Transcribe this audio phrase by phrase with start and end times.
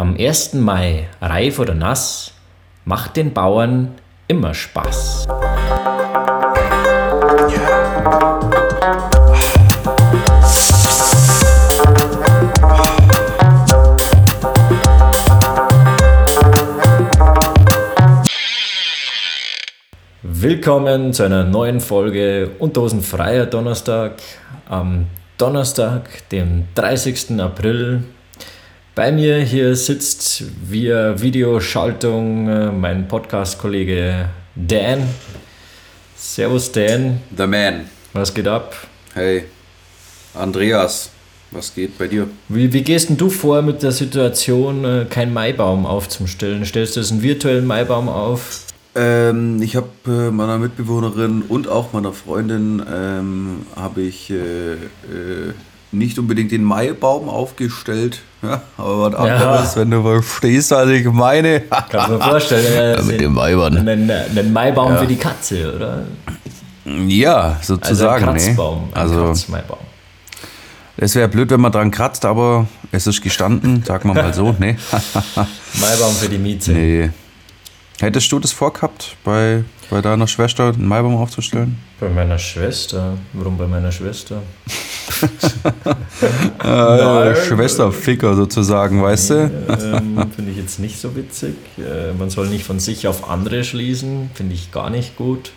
[0.00, 0.54] Am 1.
[0.54, 2.32] Mai, reif oder nass,
[2.86, 3.96] macht den Bauern
[4.28, 5.26] immer Spaß.
[20.22, 24.12] Willkommen zu einer neuen Folge Unterhosenfreier Donnerstag
[24.66, 27.38] am Donnerstag, dem 30.
[27.38, 28.04] April.
[28.96, 35.04] Bei mir hier sitzt via Videoschaltung äh, mein Podcast-Kollege Dan.
[36.16, 37.20] Servus Dan.
[37.36, 37.84] The Man.
[38.14, 38.74] Was geht ab?
[39.14, 39.44] Hey,
[40.34, 41.10] Andreas,
[41.52, 42.26] was geht bei dir?
[42.48, 46.64] Wie, wie gehst denn du vor mit der Situation, äh, keinen Maibaum aufzustellen?
[46.64, 48.66] Stellst du jetzt einen virtuellen Maibaum auf?
[48.96, 55.54] Ähm, ich habe äh, meiner Mitbewohnerin und auch meiner Freundin ähm, habe ich äh, äh,
[55.92, 61.60] nicht unbedingt den Maibaum aufgestellt, ja, aber was anderes, wenn du verstehst, was ich meine.
[61.90, 62.96] Kann mir vorstellen.
[62.98, 63.76] Ja, mit den Weibern.
[63.76, 64.98] Einen, einen Maibaum Ja.
[64.98, 66.04] für die Katze, oder?
[66.84, 68.28] Ja, Also sozusagen.
[68.28, 68.78] ein Kratzbaum.
[68.86, 68.94] nee.
[68.94, 69.78] Ein Also, Kratzmaibaum.
[70.96, 74.54] es wäre blöd, wenn man dran kratzt, aber es ist gestanden, sagen wir mal so.
[74.58, 74.76] Nee.
[75.80, 76.72] Maibaum für die Miete.
[76.72, 77.10] nee.
[78.00, 81.76] Hättest du das vorgehabt, bei, bei deiner Schwester einen Maibaum aufzustellen?
[82.00, 83.18] Bei meiner Schwester.
[83.34, 84.40] Warum bei meiner Schwester?
[86.62, 89.34] Äh, Schwesterficker sozusagen, weißt du?
[89.68, 91.54] ähm, Finde ich jetzt nicht so witzig.
[91.78, 94.30] Äh, man soll nicht von sich auf andere schließen.
[94.34, 95.52] Finde ich gar nicht gut.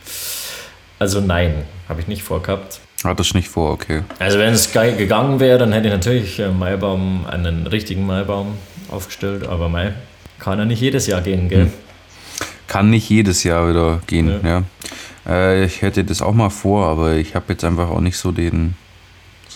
[1.00, 2.80] Also nein, habe ich nicht vorgehabt.
[3.04, 4.04] Hattest du nicht vor, okay.
[4.20, 8.54] Also wenn es ge- gegangen wäre, dann hätte ich natürlich einen Maibaum, einen richtigen Maibaum
[8.90, 9.46] aufgestellt.
[9.48, 9.94] Aber Mai
[10.40, 11.70] kann ja nicht jedes Jahr gehen, gell?
[12.68, 14.50] Kann nicht jedes Jahr wieder gehen, Ja.
[14.50, 14.64] ja.
[15.28, 18.32] Äh, ich hätte das auch mal vor, aber ich habe jetzt einfach auch nicht so
[18.32, 18.76] den,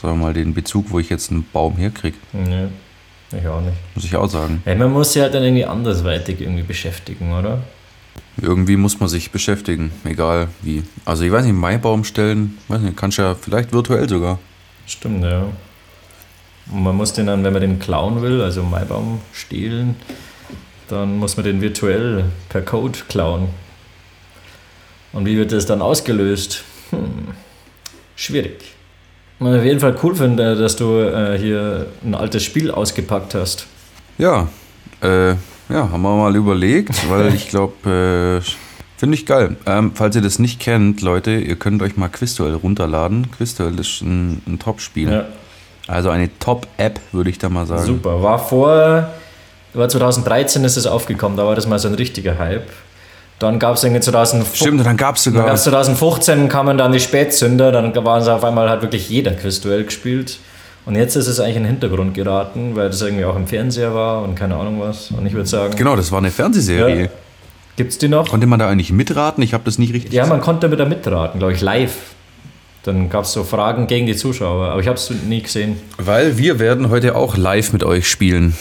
[0.02, 2.67] sagen wir mal, den Bezug, wo ich jetzt einen Baum herkriege, Nee,
[3.38, 3.76] ich auch nicht.
[3.95, 4.62] muss ich auch sagen.
[4.66, 7.59] Ja, man muss sich halt dann irgendwie andersweitig irgendwie beschäftigen, oder?
[8.39, 10.84] Irgendwie muss man sich beschäftigen, egal wie.
[11.06, 14.39] Also ich weiß nicht, Maibaum stellen, weiß nicht, kannst ja vielleicht virtuell sogar.
[14.86, 15.44] Stimmt, ja.
[16.71, 19.95] Und man muss den dann, wenn man den klauen will, also Maibaum stehlen,
[20.88, 23.50] dann muss man den virtuell per Code klauen.
[25.14, 26.64] Und wie wird das dann ausgelöst?
[26.92, 27.30] Hm,
[28.16, 28.76] schwierig.
[29.39, 33.67] Ich auf jeden Fall cool finde, dass du äh, hier ein altes Spiel ausgepackt hast.
[34.17, 34.48] Ja,
[35.02, 35.30] äh,
[35.70, 39.55] ja, haben wir mal überlegt, weil ich glaube, äh, finde ich geil.
[39.67, 43.30] Ähm, falls ihr das nicht kennt, Leute, ihr könnt euch mal Quizduell runterladen.
[43.31, 45.11] Quizduell ist ein, ein Top-Spiel.
[45.11, 45.26] Ja,
[45.87, 47.86] Also eine Top-App, würde ich da mal sagen.
[47.86, 48.23] super.
[48.23, 49.11] War vor,
[49.73, 52.67] war 2013 ist es aufgekommen, da war das mal so ein richtiger Hype.
[53.39, 54.55] Dann gab es irgendwie 2015.
[54.55, 55.48] Stimmt, dann gab es Dann sogar.
[55.49, 59.83] gab's 2015 kamen dann die Spätzünder, dann waren es auf einmal halt wirklich jeder Quizduell
[59.83, 60.39] gespielt.
[60.86, 63.93] Und jetzt ist es eigentlich in den Hintergrund geraten, weil das irgendwie auch im Fernseher
[63.93, 65.11] war und keine Ahnung was.
[65.11, 67.02] Und ich würde sagen, Genau, das war eine Fernsehserie.
[67.03, 67.09] Ja.
[67.76, 68.30] gibt's die noch?
[68.30, 69.43] Konnte man da eigentlich mitraten?
[69.43, 70.14] Ich habe das nicht richtig.
[70.14, 71.93] Ja, man konnte mit da mitraten, glaube ich, live.
[72.83, 75.77] Dann gab es so Fragen gegen die Zuschauer, aber ich habe es nie gesehen.
[75.97, 78.55] Weil wir werden heute auch live mit euch spielen.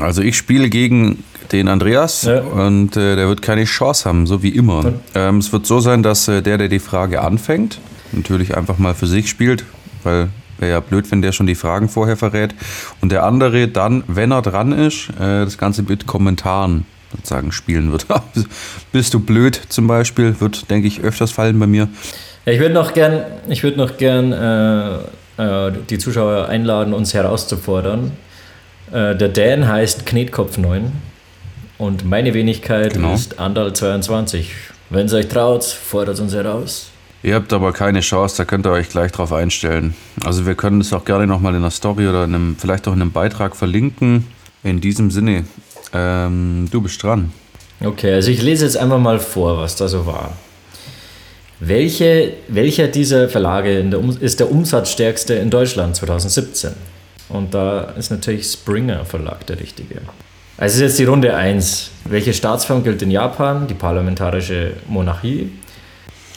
[0.00, 1.22] Also ich spiele gegen
[1.52, 2.40] den Andreas Ja.
[2.40, 4.94] und äh, der wird keine Chance haben, so wie immer.
[5.14, 7.78] Ähm, es wird so sein, dass äh, der, der die Frage anfängt,
[8.12, 9.64] natürlich einfach mal für sich spielt,
[10.02, 10.28] weil
[10.58, 12.54] wäre ja blöd, wenn der schon die Fragen vorher verrät.
[13.00, 17.92] Und der andere dann, wenn er dran ist, äh, das Ganze mit Kommentaren sozusagen spielen
[17.92, 18.06] wird.
[18.92, 21.88] Bist du blöd zum Beispiel, wird, denke ich, öfters fallen bei mir.
[22.46, 24.94] Ja, ich würde noch gern, ich würde noch gern äh,
[25.68, 28.12] äh, die Zuschauer einladen, uns herauszufordern.
[28.92, 30.82] Äh, der Dan heißt Knetkopf9
[31.78, 33.14] und meine Wenigkeit Genau.
[33.14, 34.46] ist Andal22.
[34.90, 36.90] Wenn ihr euch traut, fordert uns heraus.
[37.22, 39.94] Ihr habt aber keine Chance, da könnt ihr euch gleich drauf einstellen.
[40.24, 42.92] Also wir können das auch gerne nochmal in einer Story oder in einem, vielleicht auch
[42.92, 44.26] in einem Beitrag verlinken.
[44.62, 45.44] In diesem Sinne,
[45.94, 47.32] ähm, du bist dran.
[47.82, 50.34] Okay, also ich lese jetzt einfach mal vor, was da so war.
[51.60, 56.72] Welche, welcher dieser Verlage der ist der umsatzstärkste in Deutschland 2017?
[57.30, 60.02] Und da ist natürlich Springer Verlag der richtige.
[60.64, 61.90] Es ist jetzt die Runde 1.
[62.06, 63.66] Welche Staatsform gilt in Japan?
[63.66, 65.52] Die parlamentarische Monarchie.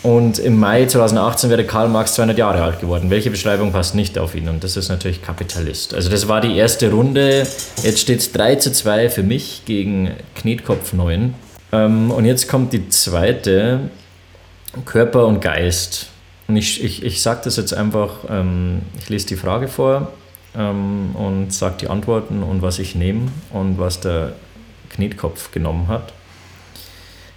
[0.03, 3.09] Und im Mai 2018 wäre Karl Marx 200 Jahre alt geworden.
[3.09, 4.49] Welche Beschreibung passt nicht auf ihn?
[4.49, 5.93] Und das ist natürlich Kapitalist.
[5.93, 7.47] Also das war die erste Runde.
[7.83, 11.33] Jetzt steht es 3 zu 2 für mich gegen Knetkopf 9.
[11.71, 13.79] Ähm, und jetzt kommt die zweite.
[14.83, 16.07] Körper und Geist.
[16.49, 20.11] Und ich, ich, ich sage das jetzt einfach, ähm, ich lese die Frage vor
[20.57, 24.33] ähm, und sage die Antworten und was ich nehme und was der
[24.89, 26.13] Knetkopf genommen hat.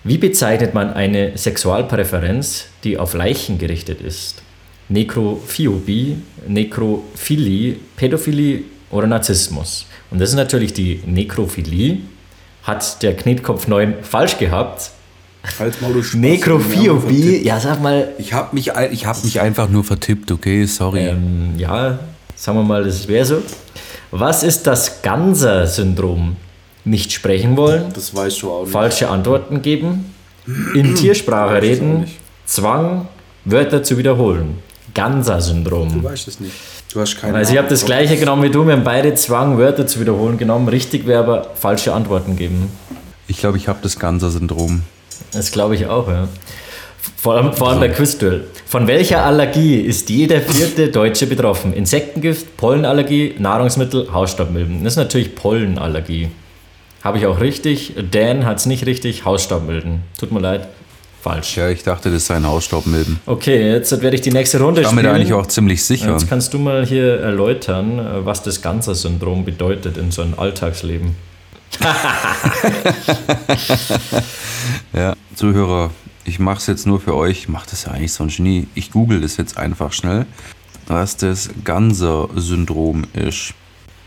[0.03, 4.43] Wie bezeichnet man eine Sexualpräferenz, die auf Leichen gerichtet ist?
[4.89, 6.17] Nekrophobie,
[6.49, 9.87] Nekrophilie, Pädophilie, oder Narzissmus?
[10.11, 11.99] Und das ist natürlich die Nekrophilie.
[12.63, 14.91] Hat der Knetkopf 9 falsch gehabt?
[15.43, 16.15] Du Spaß.
[16.15, 18.09] Nekrophobie, ja, sag mal.
[18.19, 20.67] Ich habe mich, ich hab mich einfach nur vertippt, okay?
[20.67, 21.07] Sorry.
[21.07, 21.99] Ähm, ja,
[22.41, 23.43] sagen wir mal, das wäre so.
[24.11, 26.37] Was ist das Ganser-Syndrom?
[26.85, 28.73] Nicht sprechen wollen, Das weißt du auch nicht.
[28.73, 30.13] falsche Antworten geben,
[30.75, 32.07] in Tiersprache reden.
[32.47, 33.07] Zwang,
[33.45, 34.59] Wörter zu wiederholen.
[34.87, 36.03] Du Ganser-Syndrom.
[36.03, 36.55] weißt es nicht.
[36.93, 39.59] Du hast keine Also ich habe das gleiche genommen wie du, wir haben beide Zwang,
[39.59, 40.69] Wörter zu wiederholen genommen.
[40.69, 42.73] Richtig wäre aber falsche Antworten geben.
[43.29, 44.83] Ich glaube, ich habe das Ganser-Syndrom.
[45.33, 46.27] Das glaube ich auch, ja.
[47.23, 48.45] Vor allem, vor allem bei Quizduell.
[48.67, 51.75] Von welcher Allergie ist jeder vierte Deutsche betroffen?
[51.75, 54.83] Insektengift, Pollenallergie, Nahrungsmittel, Hausstaubmilben.
[54.85, 56.29] Das ist natürlich Pollenallergie.
[57.05, 57.93] Habe ich auch richtig.
[58.11, 59.27] Dan hat es nicht richtig.
[59.27, 60.03] Hausstaubmilben.
[60.19, 60.69] Tut mir leid.
[61.21, 61.59] Falsch.
[61.59, 63.21] Ja, ich dachte, das seien Hausstaubmilben.
[63.27, 65.13] Okay, jetzt werde ich die nächste Runde Ich war mir spielen.
[65.13, 66.13] da eigentlich auch ziemlich sicher.
[66.13, 71.15] Jetzt kannst du mal hier erläutern, was das Ganser-Syndrom bedeutet in so einem Alltagsleben.
[74.93, 75.91] Ja, Zuhörer,
[76.31, 77.39] ich mache es jetzt nur für euch.
[77.41, 78.69] Ich mache das ja eigentlich sonst nie.
[78.77, 80.27] Ich google das jetzt einfach schnell,
[80.87, 83.55] was das Ganser-Syndrom ist.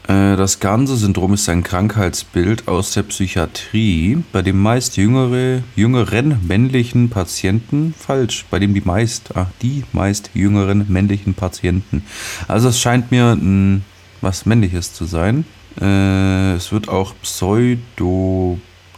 [0.07, 7.09] Äh, Das Ganser-Syndrom ist ein Krankheitsbild aus der Psychiatrie, bei dem meist jüngere, jüngeren männlichen
[7.09, 12.03] Patienten, falsch, bei dem die meist, ah, die meist jüngeren männlichen Patienten.
[12.47, 13.83] Also es scheint mir ein,
[14.21, 15.43] was männliches zu sein.
[15.81, 17.15] Äh, es wird auch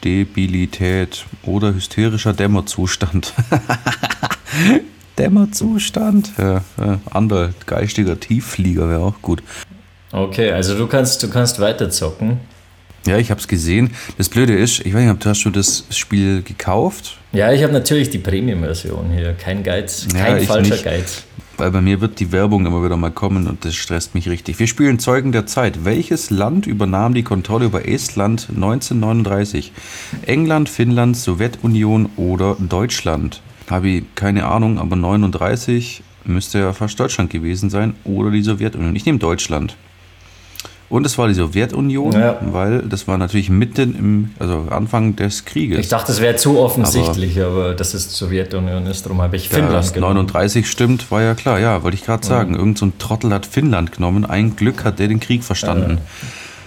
[0.06, 3.34] Pseudodebilität oder hysterischer Dämmerzustand.
[5.18, 6.32] Dämmerzustand?
[6.38, 9.42] Ja, ja, anderer geistiger Tiefflieger wäre auch gut.
[10.12, 12.40] Okay, also du kannst, du kannst weiter zocken.
[13.08, 13.92] Ja, ich habe es gesehen.
[14.18, 17.18] Das Blöde ist, ich weiß nicht, hast du das Spiel gekauft?
[17.32, 19.34] Ja, ich habe natürlich die Premium-Version hier.
[19.34, 20.84] Kein Geiz, Ja, kein ich falscher nicht.
[20.84, 21.24] Geiz.
[21.58, 24.60] Weil bei mir wird die Werbung immer wieder mal kommen und das stresst mich richtig.
[24.60, 25.86] Wir spielen Zeugen der Zeit.
[25.86, 29.72] Welches Land übernahm die Kontrolle über Estland 1939?
[30.26, 33.42] England, Finnland, Sowjetunion oder Deutschland?
[33.70, 38.96] Habe ich keine Ahnung, aber 39 müsste ja fast Deutschland gewesen sein oder die Sowjetunion.
[38.96, 39.78] Ich nehme Deutschland.
[40.88, 42.38] Und es war die Sowjetunion, Ja.
[42.42, 45.80] weil das war natürlich mitten im, also Anfang des Krieges.
[45.80, 49.46] Ich dachte, es wäre zu offensichtlich, aber, dass es die Sowjetunion ist, darum habe ich
[49.50, 50.16] Ja, Finnland dass genommen.
[50.18, 51.60] 39 stimmt, war ja klar.
[51.60, 52.56] Ja, wollte ich gerade sagen.
[52.56, 54.26] Irgend so ein Trottel hat Finnland genommen.
[54.26, 55.98] Ein Glück hat der den Krieg verstanden.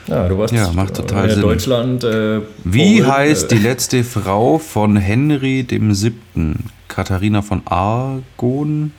[0.08, 1.42] Ja, du warst Ja, macht total äh, Sinn.
[1.42, 2.02] Deutschland.
[2.02, 6.64] Äh, Wie Polen, heißt äh, die letzte Frau von Henry dem Siebten?
[6.88, 8.92] Katharina von Argon?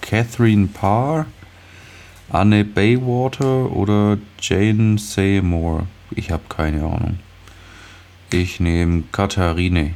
[0.00, 1.26] Catherine Parr?
[2.30, 5.86] Anne Baywater oder Jane Seymour?
[6.10, 7.18] Ich habe keine Ahnung.
[8.32, 9.92] Ich nehme Katharine.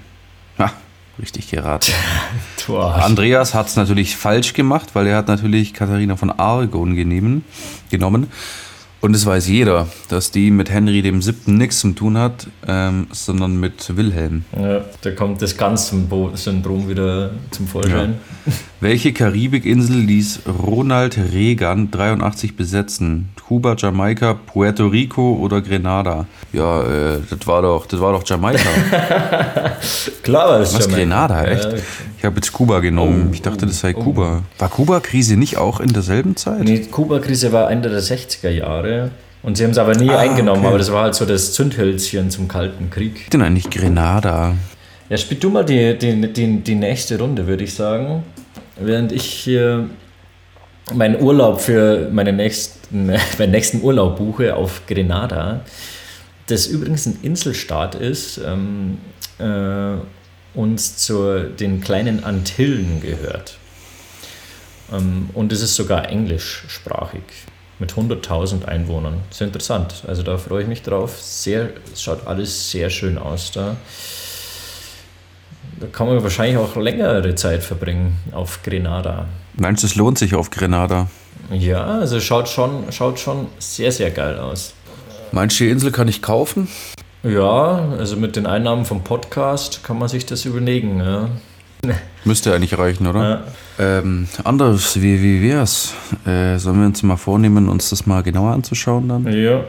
[0.58, 0.72] Ha,
[1.20, 1.92] richtig geraten.
[2.66, 3.04] du Arsch.
[3.04, 7.44] Andreas hat es natürlich falsch gemacht, weil er hat natürlich Katharina von Argon genehmen,
[7.90, 8.28] genommen.
[9.00, 13.06] Und es weiß jeder, dass die mit Henry dem Siebten nichts zu tun hat, ähm,
[13.12, 14.44] sondern mit Wilhelm.
[14.58, 18.18] Ja, da kommt das Ganzen-Syndrom wieder zum Vorschein.
[18.80, 23.28] Welche Karibikinsel ließ Ronald Reagan 83 besetzen?
[23.48, 26.26] Kuba, Jamaika, Puerto Rico oder Grenada?
[26.52, 28.60] Ja, äh, das war doch, das war doch Jamaika.
[30.22, 30.94] Klar war es Was, mal.
[30.94, 31.64] Grenada, echt?
[31.64, 31.78] Ja,
[32.18, 33.28] Ich habe jetzt Kuba genommen.
[33.30, 34.00] Oh, ich dachte, das sei oh.
[34.00, 34.42] Kuba.
[34.58, 36.60] War Kuba-Krise nicht auch in derselben Zeit?
[36.60, 39.10] Nee, die Kuba-Krise war Ende der 60er Jahre.
[39.42, 40.68] Und sie haben es aber nie Ah, eingenommen, okay.
[40.68, 43.28] aber das war halt so das Zündhölzchen zum Kalten Krieg.
[43.30, 44.54] denn eigentlich Grenada?
[45.08, 48.22] Ja, spiel du mal die, die, die, die nächste Runde, würde ich sagen.
[48.80, 49.90] Während ich hier
[50.94, 53.06] meinen Urlaub für meine nächsten,
[53.38, 55.60] meinen nächsten Urlaub buche auf Grenada,
[56.46, 58.98] das übrigens ein Inselstaat ist, ähm,
[59.38, 59.98] äh,
[60.54, 63.58] uns zu den kleinen Antillen gehört.
[64.92, 67.22] Ähm, und es ist sogar englischsprachig
[67.78, 69.20] mit 100.000 Einwohnern.
[69.30, 70.04] Sehr interessant.
[70.06, 71.20] Also da freue ich mich drauf.
[71.20, 73.76] Sehr, es schaut alles sehr schön aus da.
[75.80, 79.26] Da kann man wahrscheinlich auch längere Zeit verbringen auf Grenada.
[79.54, 81.08] Meinst du, es lohnt sich auf Grenada?
[81.52, 84.74] Ja, also schaut schon, schaut schon sehr, sehr geil aus.
[85.30, 86.68] Meinst du, die Insel kann ich kaufen?
[87.22, 90.98] Ja, also mit den Einnahmen vom Podcast kann man sich das überlegen.
[90.98, 91.28] Ja.
[92.24, 93.44] Müsste eigentlich reichen, oder?
[93.78, 93.98] Ja.
[93.98, 95.94] Ähm, anders, wie, wie wär's?
[96.26, 99.32] Äh, sollen wir uns mal vornehmen, uns das mal genauer anzuschauen dann?
[99.32, 99.64] ja.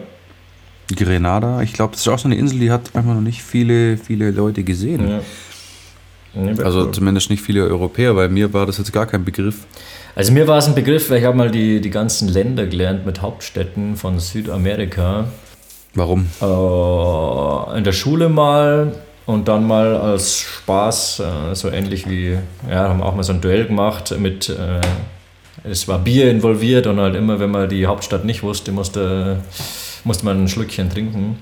[0.96, 3.96] Grenada, ich glaube, das ist auch so eine Insel, die hat einfach noch nicht viele,
[3.96, 5.08] viele Leute gesehen.
[5.08, 5.20] ja.
[6.34, 6.92] Nee, wär Also cool.
[6.92, 9.66] zumindest nicht viele Europäer, weil mir war das jetzt gar kein Begriff.
[10.16, 13.06] Also mir war es ein Begriff, weil ich habe mal die, die ganzen Länder gelernt
[13.06, 15.26] mit Hauptstädten von Südamerika.
[15.96, 16.28] Warum?
[16.42, 18.96] Äh, in der Schule mal
[19.26, 22.38] und dann mal als Spaß, äh, so ähnlich wie,
[22.70, 24.82] ja, haben auch mal so ein Duell gemacht mit äh,
[25.64, 29.38] es war Bier involviert und halt immer, wenn man die Hauptstadt nicht wusste, musste,
[30.04, 31.38] musste man ein Schlückchen trinken.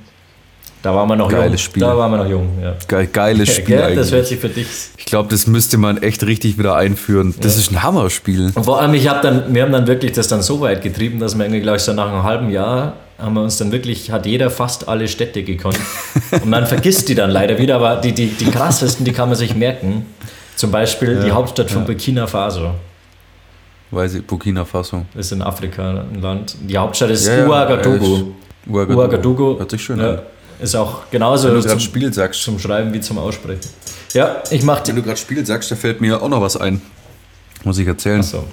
[0.84, 1.72] Da waren wir noch Geiles jung.
[1.72, 1.82] Spiel.
[1.82, 2.76] Da waren wir noch jung, ja.
[2.88, 3.98] Geil, geiles Spiel eigentlich.
[3.98, 4.68] Das hört sich für dich.
[4.98, 7.34] ich glaube, das müsste man echt richtig wieder einführen.
[7.42, 8.52] Das ist ein Hammerspiel.
[8.54, 11.20] Und vor allem, ich hab dann, wir haben dann wirklich das dann so weit getrieben,
[11.20, 14.12] dass wir irgendwie, glaube ich, so nach einem halben Jahr haben wir uns dann wirklich,
[14.12, 15.80] hat jeder fast alle Städte gekonnt.
[16.32, 19.38] Und man vergisst die dann leider wieder, aber die, die, die krassesten, die kann man
[19.38, 20.06] sich merken.
[20.56, 22.72] Zum Beispiel die Hauptstadt von Burkina Faso.
[23.92, 25.06] Weiß ich, Burkina Faso.
[25.16, 26.56] Ist in Afrika ein Land.
[26.62, 28.34] Die Hauptstadt ist Ja, ja, Ouagadougou.
[28.70, 29.02] Ouagadougou.
[29.02, 29.60] Ouagadougou.
[29.60, 30.20] Hört sich schön ja, an.
[30.60, 33.70] Ist auch genauso Wenn du zum, Spiel sagst, zum Schreiben wie zum Aussprechen.
[34.14, 36.82] Ja, ich mach wenn du gerade Spiel sagst, da fällt mir auch noch was ein.
[37.64, 38.22] Muss ich erzählen.
[38.22, 38.46] Achso.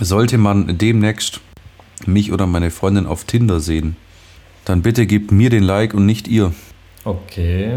[0.00, 1.40] Sollte man demnächst
[2.06, 3.96] mich oder meine Freundin auf Tinder sehen,
[4.64, 6.52] dann bitte gebt mir den Like und nicht ihr.
[7.04, 7.72] Okay.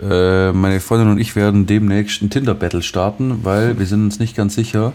[0.00, 4.36] Äh, meine Freundin und ich werden demnächst ein Tinder-Battle starten, weil wir sind uns nicht
[4.36, 4.92] ganz sicher.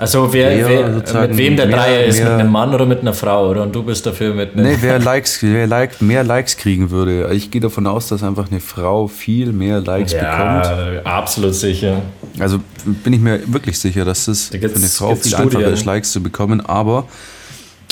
[0.00, 0.88] Also wer, Ja, wer,
[1.28, 3.62] mit wem der mehr- Dreier ist, mit mehr- einem Mann oder mit einer Frau, oder?
[3.62, 4.64] Und du bist dafür mit einem.
[4.64, 7.30] Nee, wer Likes, wer liked, mehr Likes kriegen würde.
[7.34, 10.64] Ich gehe davon aus, dass einfach eine Frau viel mehr Likes bekommt.
[10.64, 12.00] ja, absolut sicher.
[12.38, 15.72] Also bin ich mir wirklich sicher, dass es Da für eine Frau viel einfacher Studien.
[15.74, 16.60] ist, Likes zu bekommen.
[16.62, 17.06] Aber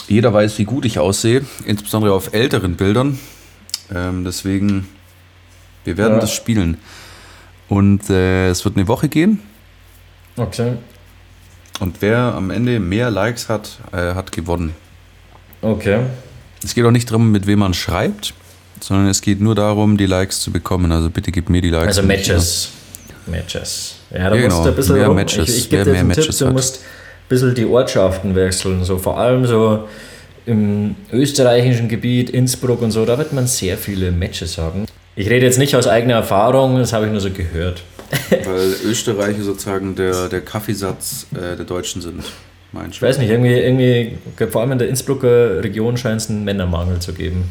[0.09, 3.19] jeder weiß, wie gut ich aussehe, insbesondere auf älteren Bildern.
[3.95, 4.89] Ähm, deswegen,
[5.85, 6.21] wir werden Ja.
[6.21, 6.79] das spielen.
[7.69, 9.41] Und äh, es wird eine Woche gehen.
[10.39, 10.73] Okay.
[11.81, 14.75] Und wer am Ende mehr Likes hat, äh, hat gewonnen.
[15.63, 16.01] Okay.
[16.65, 18.35] Es geht auch nicht darum, mit wem man schreibt,
[18.81, 20.91] sondern es geht nur darum, die Likes zu bekommen.
[20.93, 21.87] Also bitte gib mir die Likes.
[21.99, 22.71] Also und nicht Matches.
[23.27, 23.95] Matches.
[24.11, 24.63] Ja, da Ja, musst genau.
[24.65, 25.17] du ein bisschen Mehr rum.
[25.17, 25.49] Matches.
[25.49, 26.53] Ich, ich gebe dir mehr einen Tipp, Matches du hat.
[26.53, 28.85] musst ein bisschen die Ortschaften wechseln.
[28.85, 29.89] So vor allem so
[30.47, 34.87] im österreichischen Gebiet, Innsbruck und so, da wird man sehr viele Matches haben.
[35.15, 37.83] Ich rede jetzt nicht aus eigener Erfahrung, das habe ich nur so gehört.
[38.31, 42.25] Weil Österreicher sozusagen der, der Kaffeesatz äh, der Deutschen sind.
[42.73, 44.19] Mein Ich weiß nicht, irgendwie, irgendwie,
[44.51, 47.45] vor allem in der Innsbrucker Region scheint es einen Männermangel zu geben.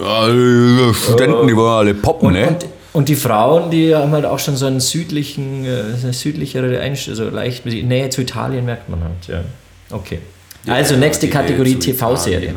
[0.00, 2.48] Ja, die Studenten, die wollen alle poppen, Und, ne?
[2.48, 7.16] und, und die Frauen, die haben halt auch schon so einen südlichen, äh, südlichere Einstellung,
[7.16, 9.44] so leicht Nähe zu Italien merkt man halt, ja.
[9.90, 10.20] Okay.
[10.66, 12.56] Also nächste Die Kategorie TV-Serien.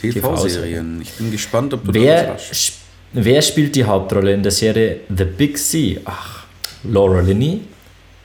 [0.00, 1.00] TV-Serien.
[1.02, 2.54] Ich bin gespannt, ob du Wer, da was hast.
[2.72, 2.83] sp-
[3.14, 6.00] wer spielt die Hauptrolle in der Serie The Big Sea?
[6.04, 6.44] Ach,
[6.84, 7.60] Laura Linney,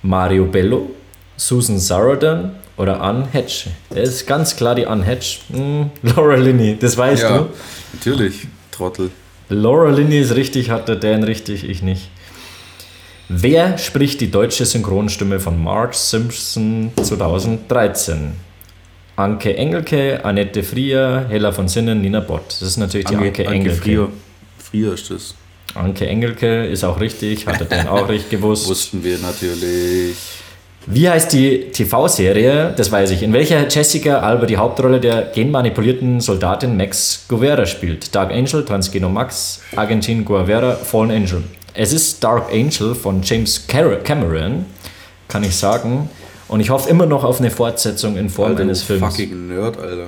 [0.01, 0.91] Mario Bello,
[1.37, 3.67] Susan Sarandon oder Anne Hatch?
[3.89, 5.41] Das ist ganz klar die Anne Hatch.
[5.51, 7.47] Hm, Laura Linney, das weißt Ja, du.
[7.93, 9.09] natürlich, Trottel.
[9.49, 12.09] Laura Linney ist richtig, hat der Dan richtig, ich nicht.
[13.29, 18.31] Wer spricht die deutsche Synchronstimme von Marge Simpson 2013?
[19.15, 22.47] Anke Engelke, Annette Frier, Hella von Sinnen, Nina Bott.
[22.47, 23.75] Das ist natürlich die Anke, Engelke.
[23.75, 24.07] Frier.
[24.69, 25.35] Frier ist das.
[25.75, 28.67] Anke Engelke ist auch richtig, hat er den auch richtig gewusst.
[28.67, 30.15] Wussten wir natürlich.
[30.87, 32.73] Wie heißt die TV-Serie?
[32.75, 33.21] Das weiß ich.
[33.21, 38.15] In welcher Jessica Alba die Hauptrolle der genmanipulierten Soldatin Max Guevara spielt?
[38.15, 41.43] Dark Angel, Transgeno Max, Argentin Guevara, Fallen Angel.
[41.75, 44.65] Es ist Dark Angel von James Cameron,
[45.27, 46.09] kann ich sagen.
[46.47, 49.01] Und ich hoffe immer noch auf eine Fortsetzung in Form eines Films.
[49.05, 50.07] fucking Nerd, Alter.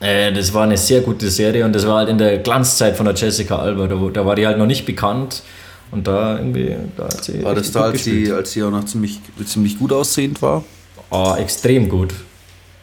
[0.00, 3.04] Äh, das war eine sehr gute Serie und das war halt in der Glanzzeit von
[3.06, 3.86] der Jessica Alba.
[3.86, 5.42] Da, da war die halt noch nicht bekannt.
[5.92, 7.42] Und da irgendwie, da hat sie.
[7.42, 8.26] War das da, als gespielt.
[8.26, 10.62] sie, als sie auch noch ziemlich, ziemlich gut aussehend war?
[11.10, 12.14] Oh, extrem gut.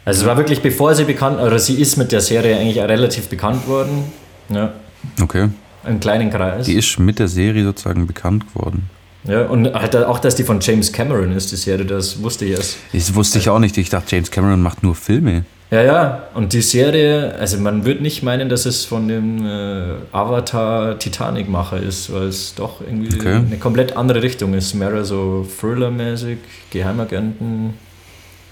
[0.03, 3.27] Also es war wirklich, bevor sie bekannt, oder sie ist mit der Serie eigentlich relativ
[3.29, 4.12] bekannt worden.
[4.50, 4.74] Ja,
[5.21, 5.50] Okay.
[5.86, 6.65] im kleinen Kreis.
[6.65, 8.89] Die ist mit der Serie sozusagen bekannt geworden.
[9.24, 12.51] ja, und halt auch, dass die von James Cameron ist, die Serie, das wusste ich
[12.51, 12.77] erst.
[12.93, 13.77] Das wusste ich auch nicht.
[13.77, 15.45] Ich dachte, James Cameron macht nur Filme.
[15.69, 19.95] Ja, ja, und die Serie, also man würde nicht meinen, dass es von dem äh,
[20.13, 23.36] Avatar Titanic-Macher ist, weil es doch irgendwie Okay.
[23.36, 24.74] eine komplett andere Richtung ist.
[24.75, 26.38] Mehr so Thriller-mäßig,
[26.71, 27.74] Geheimagenten,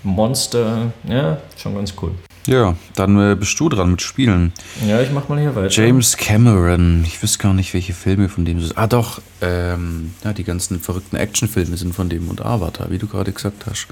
[0.04, 2.12] Monster, ja, schon ganz cool.
[2.48, 4.52] Ja, dann äh, bist du dran mit Spielen.
[4.88, 5.70] Ja, ich mach mal hier weiter.
[5.70, 7.04] James Cameron.
[7.06, 8.62] Ich wüsste gar nicht, welche Filme von dem.
[8.76, 9.20] Ah, doch.
[9.42, 13.66] Ähm, ja, die ganzen verrückten Actionfilme sind von dem und Avatar, wie du gerade gesagt
[13.68, 13.88] hast.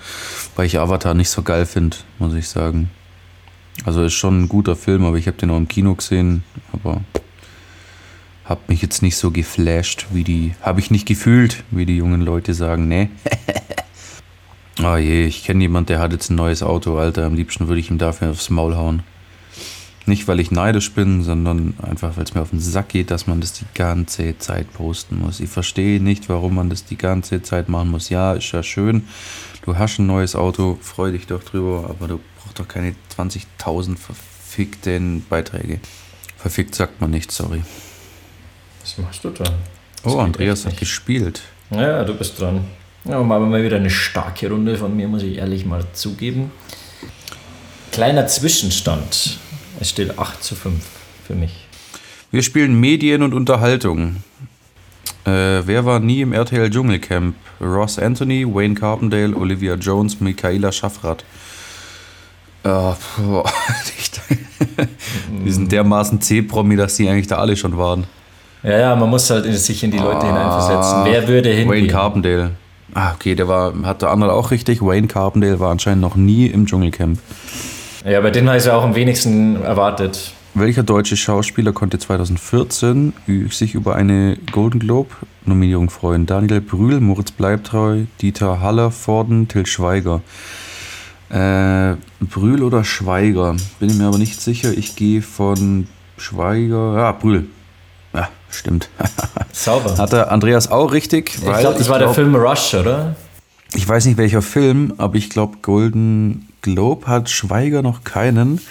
[0.56, 2.92] Weil ich Avatar nicht so geil finde, muss ich sagen.
[3.86, 7.02] Also ist schon ein guter Film, aber ich habe den auch im Kino gesehen, aber
[8.46, 10.54] hab mich jetzt nicht so geflasht, wie die.
[10.62, 12.88] Habe ich nicht gefühlt, wie die jungen Leute sagen.
[12.88, 13.10] Nee.
[14.84, 17.26] oh je, ich kenne jemanden, der hat jetzt ein neues Auto, Alter.
[17.26, 19.04] Am liebsten würde ich ihm dafür aufs Maul hauen.
[20.06, 23.26] Nicht, weil ich neidisch bin, sondern einfach, weil es mir auf den Sack geht, dass
[23.26, 25.40] man das die ganze Zeit posten muss.
[25.40, 28.10] Ich verstehe nicht, warum man das die ganze Zeit machen muss.
[28.10, 29.04] Ja, ist ja schön.
[29.64, 32.20] Du hast ein neues Auto, freu dich doch drüber, aber du
[32.54, 35.80] brauchst doch keine 20.000 verfickten Beiträge.
[36.38, 37.62] Verfickt sagt man nicht, sorry.
[38.82, 39.46] Was machst du da?
[40.04, 41.42] Oh, Andreas hat gespielt.
[41.72, 42.66] Ja, du bist dran.
[43.06, 46.52] Ja, machen wir mal wieder eine starke Runde von mir, muss ich ehrlich mal zugeben.
[47.92, 49.40] Kleiner Zwischenstand.
[49.80, 50.84] Es steht 8 zu 5
[51.26, 51.68] für mich.
[52.32, 54.18] Wir spielen Medien und Unterhaltung.
[55.26, 57.36] Äh, wer war nie im RTL Dschungelcamp?
[57.62, 61.24] Ross Anthony, Wayne Carpendale, Olivia Jones, Michaela Schaffrath.
[62.64, 63.46] Äh, boah,
[65.46, 68.06] die sind dermaßen C-Promi, dass die eigentlich da alle schon waren.
[68.64, 71.06] Ja, ja, man muss halt sich in die Leute ah, hineinversetzen.
[71.06, 71.70] Wer würde hingehen?
[71.70, 72.52] Wayne Carpendale.
[72.94, 74.82] Ah, okay, der war, hat der andere auch richtig.
[74.82, 77.20] Wayne Carpendale war anscheinend noch nie im Dschungelcamp.
[78.06, 80.32] Ja, bei dem habe ich es ja auch am wenigsten erwartet.
[80.56, 83.14] Welcher deutsche Schauspieler konnte 2014
[83.50, 86.28] sich über eine Golden Globe-Nominierung freuen?
[86.28, 90.22] Daniel Brühl, Moritz Bleibtreu, Dieter Haller, Vorden, Till Schweiger.
[91.34, 93.56] Äh, Brühl oder Schweiger?
[93.80, 94.72] Bin ich mir aber nicht sicher.
[94.72, 95.88] Ich gehe von
[96.18, 96.96] Schweiger.
[96.96, 97.48] Ja, Brühl.
[98.14, 98.90] Ja, stimmt.
[99.52, 99.98] Sauber.
[99.98, 101.34] Hat der Andreas auch richtig?
[101.36, 103.16] Ich glaube, das war glaub, der Film Rush, oder?
[103.74, 108.62] Ich weiß nicht welcher Film, aber ich glaube, Golden Globe hat Schweiger noch keinen.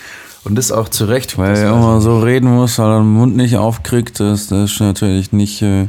[0.45, 3.37] Und das auch zu Recht, weil er immer so reden muss, weil er den Mund
[3.37, 4.21] nicht aufkriegt.
[4.21, 5.63] Das, das ist natürlich nicht.
[5.63, 5.89] Äh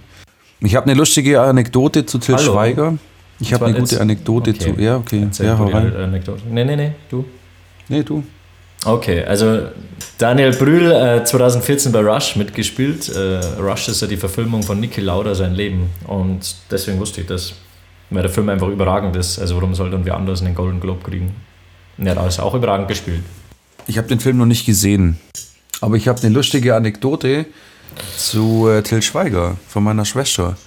[0.59, 2.53] ich habe eine lustige Anekdote zu Till Hallo.
[2.53, 2.97] Schweiger.
[3.39, 4.75] Ich habe eine gute Anekdote okay.
[4.75, 4.81] zu.
[4.81, 5.21] Ja, okay.
[5.23, 5.95] Erzähl ja, hau rein.
[5.95, 6.41] Anekdote.
[6.49, 7.25] Nee, nee, nee, du.
[7.89, 8.23] Nee, du.
[8.85, 9.67] Okay, also
[10.17, 13.09] Daniel Brühl, äh, 2014 bei Rush mitgespielt.
[13.09, 15.89] Äh, Rush ist ja die Verfilmung von Niki Lauda, sein Leben.
[16.05, 17.53] Und deswegen wusste ich das.
[18.09, 19.39] Weil der Film einfach überragend ist.
[19.39, 21.31] Also warum soll dann wer anders einen Golden Globe kriegen?
[21.97, 23.21] Und er hat alles auch überragend gespielt.
[23.87, 25.17] Ich habe den Film noch nicht gesehen.
[25.81, 27.45] Aber ich habe eine lustige Anekdote
[28.17, 30.57] zu äh, Till Schweiger von meiner Schwester.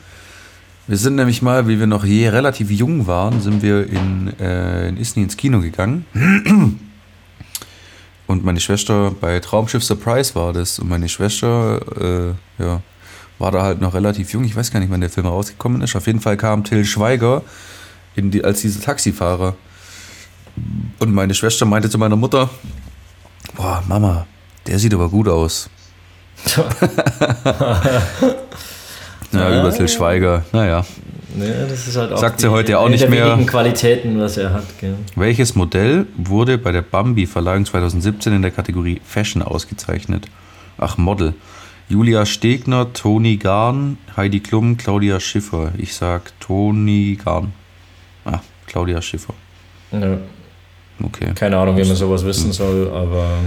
[0.89, 4.89] Wir sind nämlich mal, wie wir noch je relativ jung waren, sind wir in, äh,
[4.89, 6.07] in Isny ins Kino gegangen.
[8.29, 10.79] Und meine Schwester bei Traumschiff Surprise war das.
[10.79, 12.83] Und meine Schwester, äh, ja,
[13.41, 14.45] war da halt noch relativ jung.
[14.45, 15.97] Ich weiß gar nicht, wann der Film rausgekommen ist.
[15.97, 17.43] Auf jeden Fall kam Till Schweiger
[18.17, 19.57] die, als dieser Taxifahrer.
[21.01, 22.49] Und meine Schwester meinte zu meiner Mutter,
[23.57, 24.25] boah, Mama,
[24.69, 25.69] der sieht aber gut aus.
[29.39, 30.85] ja, über Till Schweiger, naja.
[31.39, 33.39] Ja, das ist halt auch Sagt sie heute ja auch nicht mehr.
[33.47, 34.65] Qualitäten, was er hat.
[34.81, 34.95] Gell.
[35.17, 40.27] Welches Modell wurde bei der Bambi-Verleihung 2017 in der Kategorie Fashion ausgezeichnet?
[40.79, 41.35] Ach, Model.
[41.89, 45.73] Julia Stegner, Toni Garn, Heidi Klum, Claudia Schiffer.
[45.79, 47.53] Ich sag Toni Garn.
[48.25, 49.35] Ah, Claudia Schiffer.
[49.93, 50.19] Ja.
[51.03, 51.33] Okay.
[51.35, 53.39] Keine Ahnung, wie man sowas wissen soll, aber.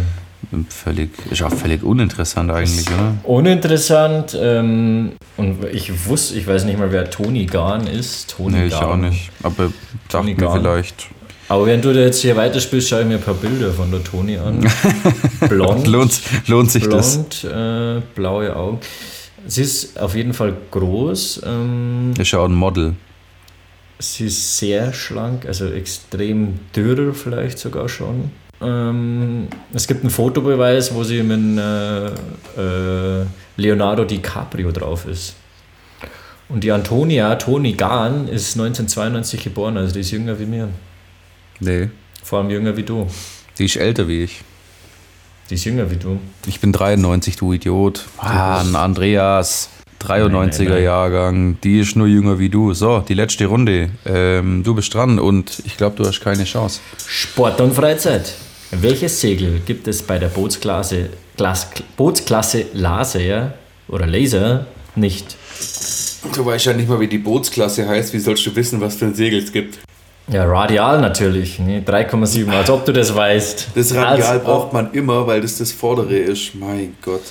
[0.69, 3.15] Völlig, ist auch völlig uninteressant eigentlich, oder?
[3.23, 4.37] Uninteressant.
[4.39, 8.31] Ähm, und ich wusste, ich weiß nicht mal, wer Toni Garn ist.
[8.31, 9.03] Toni nee, ich Garn.
[9.03, 9.31] auch nicht.
[9.43, 9.71] Aber
[10.07, 11.07] dachte mir vielleicht.
[11.49, 14.03] Aber wenn du da jetzt hier weiterspielst, schaue ich mir ein paar Bilder von der
[14.03, 14.59] Toni an.
[15.49, 15.87] Blond.
[15.87, 17.43] lohnt, lohnt sich blond, das?
[17.43, 18.79] Äh, blaue Augen.
[19.45, 21.41] Sie ist auf jeden Fall groß.
[21.45, 22.95] Ähm, ist ja auch ein Model.
[23.97, 28.31] Sie ist sehr schlank, also extrem dürr vielleicht sogar schon.
[28.61, 33.25] Ähm, es gibt einen Fotobeweis, wo sie mit äh, äh,
[33.57, 35.35] Leonardo DiCaprio drauf ist.
[36.49, 40.69] Und die Antonia, Toni Gahn, ist 1992 geboren, also die ist jünger wie mir.
[41.59, 41.89] Nee.
[42.23, 43.07] Vor allem jünger wie du.
[43.57, 44.41] Die ist älter wie ich.
[45.49, 46.19] Die ist jünger wie du.
[46.47, 48.05] Ich bin 93, du Idiot.
[48.17, 49.69] Ah, Andreas.
[50.01, 52.73] 93er Jahrgang, die ist nur jünger wie du.
[52.73, 53.89] So, die letzte Runde.
[54.05, 56.79] Ähm, du bist dran und ich glaube, du hast keine Chance.
[57.05, 58.33] Sport und Freizeit.
[58.71, 63.53] Welches Segel gibt es bei der Bootsklasse, Glas, Bootsklasse Laser
[63.87, 65.35] oder Laser nicht?
[66.35, 68.13] Du weißt ja nicht mal, wie die Bootsklasse heißt.
[68.13, 69.79] Wie sollst du wissen, was für ein Segel es gibt?
[70.31, 71.57] Ja, Radial natürlich.
[71.57, 73.69] Nee, 3,7, als ob du das weißt.
[73.73, 76.53] Das Radial als braucht man immer, weil das das vordere ist.
[76.53, 77.23] Mein Gott.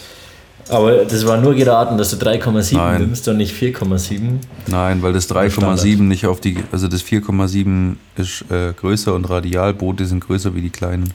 [0.68, 4.40] Aber das war nur geraten, dass du 3,7 nimmst und nicht 4,7.
[4.66, 10.04] Nein, weil das 3,7 nicht auf die, also das 4,7 ist äh, größer und Radialboote
[10.04, 11.14] sind größer wie die kleinen.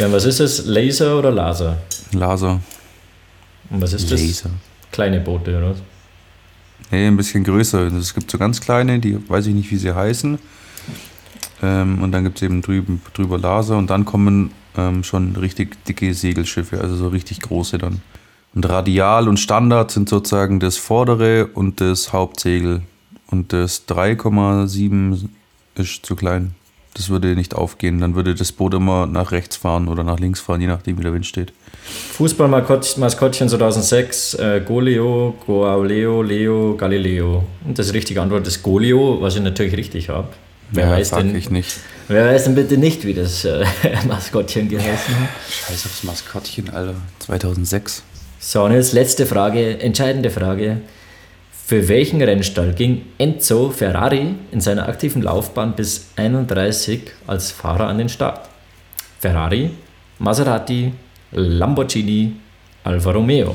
[0.00, 0.64] Ja, und was ist das?
[0.64, 1.76] Laser oder Laser?
[2.12, 2.58] Laser.
[3.68, 4.18] Und was ist das?
[4.18, 4.48] Laser.
[4.90, 5.74] Kleine Boote, oder?
[6.90, 7.88] Nee, ein bisschen größer.
[7.88, 10.38] Es gibt so ganz kleine, die weiß ich nicht, wie sie heißen.
[11.62, 15.84] Ähm, und dann gibt es eben drüben, drüber Laser und dann kommen ähm, schon richtig
[15.84, 18.00] dicke Segelschiffe, also so richtig große dann.
[18.54, 22.80] Und Radial und Standard sind sozusagen das vordere und das Hauptsegel.
[23.26, 25.28] Und das 3,7
[25.74, 26.54] ist zu klein.
[26.94, 28.00] Das würde nicht aufgehen.
[28.00, 31.02] Dann würde das Boot immer nach rechts fahren oder nach links fahren, je nachdem, wie
[31.02, 31.52] der Wind steht.
[32.14, 37.44] Fußballmaskottchen 2006, äh, Goleo, Goaleo, Leo, Galileo.
[37.64, 40.28] Und das richtige Antwort ist Goleo, was ich natürlich richtig habe.
[40.72, 41.64] Wer ja, weiß denn.
[42.08, 43.64] Wer weiß denn bitte nicht, wie das äh,
[44.08, 45.28] Maskottchen geheißen hat?
[45.48, 46.94] Scheiß aufs Maskottchen, Alter.
[47.20, 48.02] 2006.
[48.38, 50.80] So, und jetzt letzte Frage, entscheidende Frage.
[51.70, 57.98] Für welchen Rennstall ging Enzo Ferrari in seiner aktiven Laufbahn bis 31 als Fahrer an
[57.98, 58.48] den Start?
[59.20, 59.70] Ferrari,
[60.18, 60.92] Maserati,
[61.30, 62.32] Lamborghini,
[62.82, 63.54] Alfa Romeo.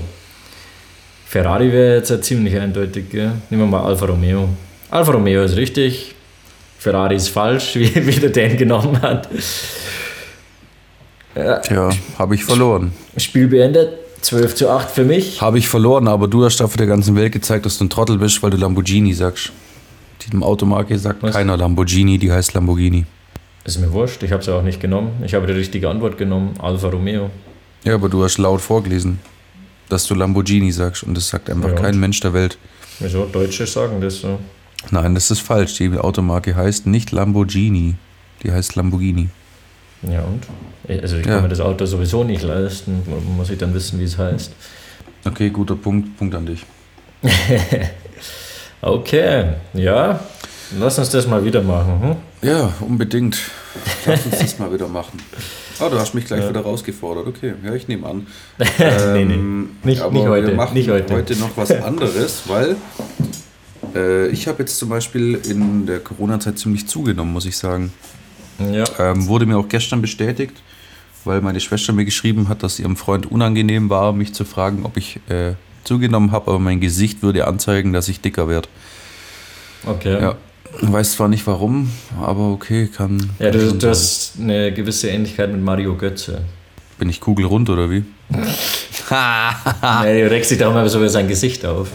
[1.25, 3.10] Ferrari wäre jetzt ja ziemlich eindeutig.
[3.10, 3.34] Gell?
[3.49, 4.47] Nehmen wir mal Alfa Romeo.
[4.91, 6.15] Alfa Romeo ist richtig.
[6.78, 9.28] Ferrari ist falsch, wie, wie der Dan genommen hat.
[11.36, 12.93] Ja, Tja, habe ich verloren.
[13.17, 14.04] Spiel beendet.
[14.25, 15.39] 12 zu 8 für mich.
[15.41, 18.17] Habe ich verloren, aber du hast dafür der ganzen Welt gezeigt, dass du ein Trottel
[18.17, 19.51] bist, weil du Lamborghini sagst.
[20.25, 21.35] Die Automarke sagt Was?
[21.35, 23.05] keiner Lamborghini, die heißt Lamborghini.
[23.65, 25.23] Ist mir wurscht, ich habe es ja auch nicht genommen.
[25.23, 26.55] Ich habe die richtige Antwort genommen.
[26.59, 27.29] Alfa Romeo.
[27.83, 29.19] Ja, aber du hast laut vorgelesen,
[29.89, 31.99] dass du Lamborghini sagst und das sagt einfach Ja, kein?
[31.99, 32.57] Mensch der Welt.
[32.99, 33.25] Wieso?
[33.25, 34.39] Deutsche sagen das so.
[34.89, 35.75] Nein, das ist falsch.
[35.77, 37.95] Die Automarke heißt nicht Lamborghini,
[38.43, 39.29] die heißt Lamborghini.
[40.09, 40.43] Ja und?
[41.01, 41.33] Also ich Ja.
[41.35, 43.01] kann mir das Auto sowieso nicht leisten.
[43.35, 44.51] Muss ich dann wissen, wie es heißt.
[45.25, 46.17] Okay, guter Punkt.
[46.17, 46.65] Punkt an dich.
[48.81, 50.19] Okay, ja.
[50.79, 52.01] Lass uns das mal wieder machen.
[52.41, 52.47] Hm?
[52.47, 53.37] Ja, unbedingt.
[54.05, 55.19] Lass uns das mal wieder machen.
[55.79, 57.25] Oh, du hast mich gleich wieder rausgefordert.
[57.27, 58.27] Okay, ja, ich nehme an.
[58.59, 59.33] nee, nee.
[59.33, 61.35] Ähm, Nicht- aber nicht heute, Wir machen nicht heute.
[61.37, 62.75] noch was anderes, weil
[63.95, 67.91] äh, ich habe jetzt zum Beispiel in der Corona-Zeit ziemlich zugenommen, muss ich sagen.
[68.59, 68.85] Ja.
[68.99, 70.53] Ähm, wurde mir auch gestern bestätigt,
[71.23, 74.97] weil meine Schwester mir geschrieben hat, dass ihrem Freund unangenehm war, mich zu fragen, ob
[74.97, 78.67] ich äh, zugenommen habe, aber mein Gesicht würde anzeigen, dass ich dicker werde.
[79.85, 80.21] Okay.
[80.21, 80.35] Ja.
[80.81, 81.89] Weiß zwar nicht warum,
[82.21, 83.29] aber okay, kann.
[83.39, 86.41] Ja, du, du hast eine gewisse Ähnlichkeit mit Mario Götze.
[86.97, 88.03] Bin ich kugelrund oder wie?
[89.07, 91.89] Ja, du regst dich da immer so über sein Gesicht auf.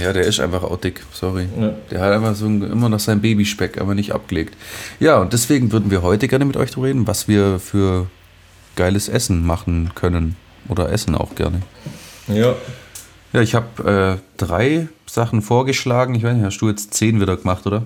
[0.00, 1.46] Ja, der ist einfach dick, sorry.
[1.58, 1.74] Ja.
[1.90, 4.56] Der hat einfach so immer noch sein Babyspeck, aber nicht abgelegt.
[5.00, 8.06] Ja, und deswegen würden wir heute gerne mit euch darüber reden, was wir für
[8.76, 10.36] geiles Essen machen können.
[10.68, 11.60] Oder essen auch gerne.
[12.28, 12.54] Ja.
[13.32, 16.14] Ja, ich habe äh, drei Sachen vorgeschlagen.
[16.14, 17.82] Ich weiß nicht, hast du jetzt zehn wieder gemacht, oder?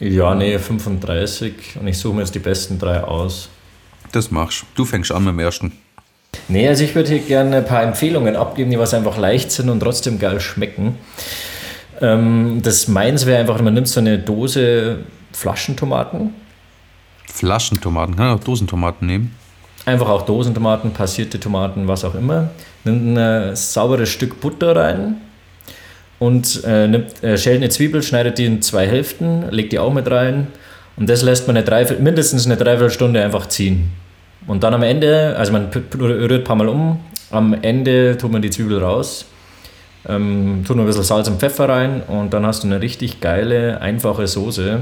[0.00, 3.48] Ja, nee, 35 und ich suche mir jetzt die besten drei aus.
[4.12, 4.84] Das machst du.
[4.84, 5.72] fängst an mit dem ersten.
[6.48, 9.70] Nee, also ich würde hier gerne ein paar Empfehlungen abgeben, die was einfach leicht sind
[9.70, 10.98] und trotzdem geil schmecken.
[12.00, 14.98] Ähm, das meins wäre einfach, man nimmt so eine Dose
[15.32, 16.34] Flaschentomaten,
[17.26, 19.34] Flaschentomaten, kann auch Dosentomaten nehmen.
[19.86, 22.50] einfach auch Dosentomaten, passierte Tomaten, was auch immer.
[22.84, 25.16] Nimmt ein äh, sauberes Stück Butter rein
[26.18, 29.92] und äh, nimmt, äh, schält eine Zwiebel, schneidet die in zwei Hälften, legt die auch
[29.92, 30.48] mit rein
[30.96, 33.90] und das lässt man eine Dreiviertel, mindestens eine Dreiviertelstunde einfach ziehen.
[34.46, 38.42] Und dann am Ende, also man rührt ein paar Mal um, am Ende tut man
[38.42, 39.26] die Zwiebel raus,
[40.06, 43.20] ähm, tut noch ein bisschen Salz und Pfeffer rein und dann hast du eine richtig
[43.20, 44.80] geile, einfache Soße.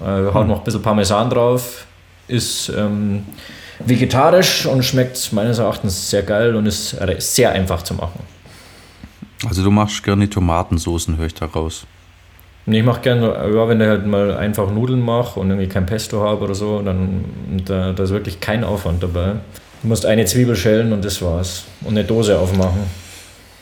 [0.00, 1.86] Äh, haut noch ein bisschen Parmesan drauf,
[2.28, 3.24] ist ähm,
[3.78, 8.20] vegetarisch und schmeckt meines Erachtens sehr geil und ist sehr einfach zu machen.
[9.46, 11.86] Also du machst gerne Tomatensoßen, höre ich da raus.
[12.74, 16.20] Ich mache gerne, ja, wenn ich halt mal einfach Nudeln mache und irgendwie kein Pesto
[16.22, 17.24] habe oder so, dann
[17.64, 19.34] da, da ist wirklich kein Aufwand dabei.
[19.82, 21.64] Du musst eine Zwiebel schälen und das war's.
[21.82, 22.80] Und eine Dose aufmachen.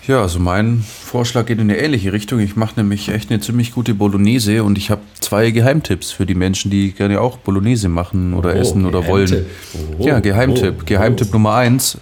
[0.07, 2.39] Ja, also mein Vorschlag geht in eine ähnliche Richtung.
[2.39, 6.35] Ich mache nämlich echt eine ziemlich gute Bolognese und ich habe zwei Geheimtipps für die
[6.35, 9.27] Menschen, die gerne auch Bolognese machen oder Oh, essen oder wollen.
[9.27, 9.99] Geheimtipp.
[9.99, 10.75] Oh, ja, Geheimtipp.
[10.81, 11.99] oh, Geheimtipp Nummer eins.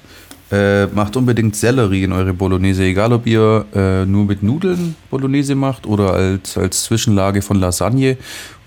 [0.53, 5.55] Äh, macht unbedingt Sellerie in eure Bolognese, egal ob ihr äh, nur mit Nudeln Bolognese
[5.55, 8.19] macht oder als, als Zwischenlage von Lasagne.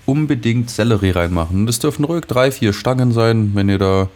[0.04, 1.64] Unbedingt Sellerie reinmachen.
[1.64, 3.52] Das dürfen ruhig drei, vier Stangen sein.
[3.54, 4.08] Wenn ihr da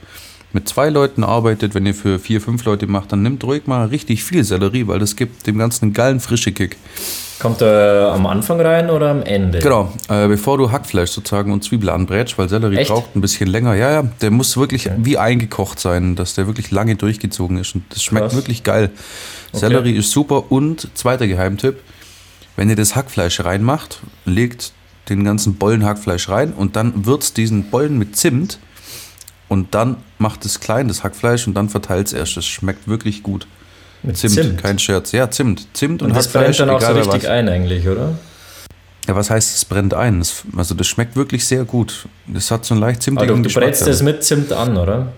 [0.53, 3.87] mit zwei Leuten arbeitet, wenn ihr für vier, fünf Leute macht, dann nehmt ruhig mal
[3.87, 6.77] richtig viel Sellerie, weil das gibt dem Ganzen einen geilen frische Kick.
[7.41, 9.61] Kommt er am Anfang rein oder am Ende?
[9.61, 12.91] Genau, äh, bevor du Hackfleisch sozusagen und Zwiebel anbrätst, weil Sellerie Echt?
[12.91, 13.75] braucht ein bisschen länger.
[13.75, 17.85] Ja, ja, der muss wirklich wie eingekocht sein, dass der wirklich lange durchgezogen ist und
[17.89, 18.37] das schmeckt Krass.
[18.37, 18.91] wirklich geil.
[19.53, 21.79] Sellerie ist super und zweiter Geheimtipp,
[22.57, 24.73] wenn ihr das Hackfleisch reinmacht, legt
[25.09, 28.59] den ganzen Bollen Hackfleisch rein und dann würzt diesen Bollen mit Zimt
[29.51, 32.39] und dann macht es klein, das Hackfleisch und dann verteilt es erst.
[32.39, 33.47] Das schmeckt wirklich gut.
[34.03, 34.63] Mit Zimt, Zimt.
[34.63, 35.13] kein Scherz.
[35.13, 35.67] Ja, Zimt.
[35.75, 37.31] Zimt und, Und das Hackfleisch, brennt dann auch so richtig was.
[37.31, 38.15] ein eigentlich, oder?
[39.07, 40.21] Ja, was heißt, es brennt ein?
[40.21, 42.07] Das, also das schmeckt wirklich sehr gut.
[42.27, 43.65] Das hat so einen leicht zimtigen du, du Geschmack.
[43.65, 45.13] brätst das mit Zimt an, oder?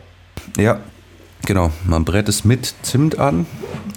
[0.57, 0.81] Ja,
[1.47, 1.71] genau.
[1.85, 3.47] Man brät es mit Zimt an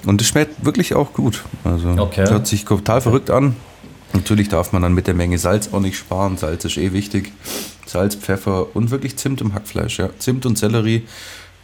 [0.06, 1.44] und es schmeckt wirklich auch gut.
[1.64, 2.30] Also Okay.
[2.30, 3.56] hört sich total verrückt an.
[4.14, 6.38] Natürlich darf man dann mit der Menge Salz auch nicht sparen.
[6.38, 7.32] Salz ist eh wichtig.
[7.86, 10.00] Salz, Pfeffer und wirklich Zimt im Hackfleisch.
[10.00, 10.10] Ja.
[10.20, 11.04] Zimt und Sellerie,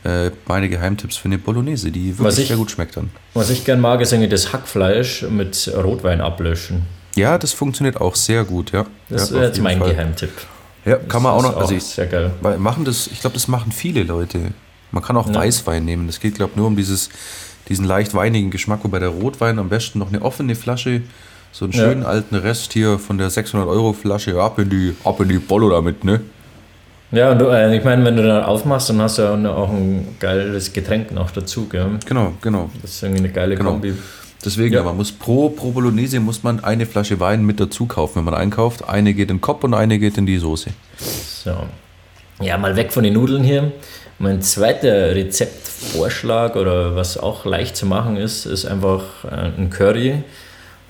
[0.03, 3.09] äh, meine Geheimtipps für eine Bolognese, die wirklich ich- sehr gut schmeckt dann.
[3.33, 6.83] Was ich gern mag, ist irgendwie das Hackfleisch mit Rotwein ablöschen.
[7.15, 8.71] Ja, das funktioniert auch sehr gut.
[8.71, 8.85] Ja.
[9.09, 9.89] Das ja, wäre jetzt mein Fall.
[9.91, 10.31] Geheimtipp.
[10.85, 11.57] Ja, kann man auch Das noch.
[11.57, 12.31] ist Also ich, sehr geil.
[12.57, 14.39] Machen das, ich glaube, das machen viele Leute.
[14.91, 15.35] Man kann auch Ja.
[15.35, 16.07] Weißwein nehmen.
[16.07, 17.09] Das geht, glaube ich, nur um dieses,
[17.69, 21.01] diesen leicht weinigen Geschmack, wobei der Rotwein am besten noch eine offene Flasche
[21.51, 25.37] So einen schönen alten Rest hier von der 600-Euro-Flasche ab in die, ab in die
[25.39, 26.21] Bollo damit, ne?
[27.11, 29.69] Ja, und du, äh, ich meine, wenn du dann aufmachst, dann hast du ja auch
[29.69, 31.99] ein geiles Getränk noch dazu, gell?
[32.05, 32.69] Genau, genau.
[32.81, 33.71] Das ist irgendwie eine geile Genau.
[33.71, 33.93] Kombi.
[34.45, 34.79] Deswegen, Ja.
[34.79, 34.85] ja.
[34.85, 38.33] man muss pro, pro Bolognese muss man eine Flasche Wein mit dazu kaufen, wenn man
[38.33, 38.87] einkauft.
[38.87, 40.69] Eine geht in den Kopf und eine geht in die Soße.
[41.43, 41.53] So.
[42.39, 43.73] Ja, mal weg von den Nudeln hier.
[44.17, 50.23] Mein zweiter Rezeptvorschlag oder was auch leicht zu machen ist, ist einfach äh, ein Curry.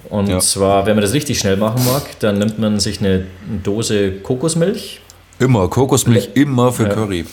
[0.10, 0.40] Und Ja.
[0.40, 3.26] zwar, wenn man das richtig schnell machen mag, dann nimmt man sich eine
[3.64, 5.00] Dose Kokosmilch.
[5.40, 6.90] Immer, Kokosmilch immer für Ja.
[6.90, 7.26] Curry.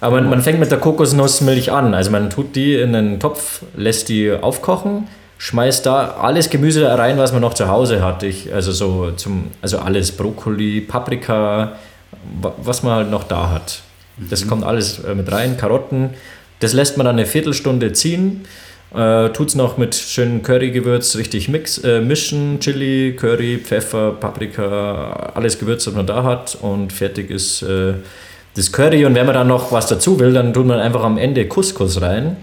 [0.00, 1.94] Aber man fängt mit der Kokosnussmilch an.
[1.94, 5.08] Also man tut die in einen Topf, lässt die aufkochen,
[5.38, 8.22] schmeißt da alles Gemüse da rein, was man noch zu Hause hat.
[8.22, 11.72] Ich, also so zum, also alles Brokkoli, Paprika,
[12.42, 13.80] wa- was man halt noch da hat.
[14.18, 16.10] Das kommt alles äh, mit rein, Karotten.
[16.60, 18.44] Das lässt man dann eine Viertelstunde ziehen.
[18.94, 22.60] Äh, Tut es noch mit schönem Currygewürz richtig mix, äh, mischen.
[22.60, 26.56] Chili, Curry, Pfeffer, Paprika, alles Gewürz, was man da hat.
[26.60, 27.94] Und fertig ist äh,
[28.54, 29.04] das Curry.
[29.04, 32.00] Und wenn man dann noch was dazu will, dann tut man einfach am Ende Couscous
[32.00, 32.36] rein.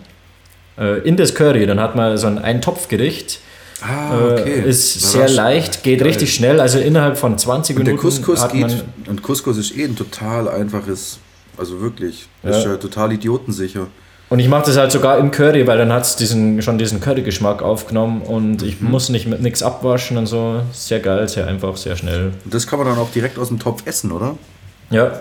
[0.77, 1.65] Äh, in das Curry.
[1.65, 3.39] Dann hat man so ein Eintopfgericht.
[3.81, 5.35] Ah, Äh, ist sehr Überraschend.
[5.37, 6.07] leicht, geht Geil.
[6.09, 6.59] richtig schnell.
[6.59, 8.61] Also innerhalb von 20 Und der Minuten Couscous hat geht.
[8.61, 11.19] man Und Couscous ist eh ein total einfaches.
[11.57, 12.27] Also wirklich.
[12.43, 12.51] Ja.
[12.51, 13.87] Ist ja total idiotensicher.
[14.33, 16.99] Und ich mache das halt sogar im Curry, weil dann hat es diesen, schon diesen
[16.99, 20.63] Curry-Geschmack aufgenommen und ich muss nicht mit nichts abwaschen und so.
[20.71, 22.31] Sehr geil, sehr einfach, sehr schnell.
[22.43, 24.35] Und das kann man dann auch direkt aus dem Topf essen, oder?
[24.89, 25.11] Ja.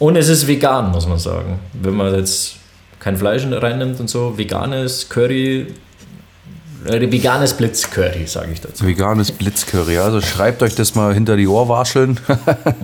[0.00, 1.60] Und es ist vegan, muss man sagen.
[1.74, 2.56] Wenn man jetzt
[2.98, 5.68] kein Fleisch reinnimmt und so, veganes Curry,
[6.86, 8.84] äh, veganes Blitzcurry, sage ich dazu.
[8.84, 9.98] Veganes Blitzcurry.
[9.98, 12.18] Also schreibt euch das mal hinter die Ohrwascheln.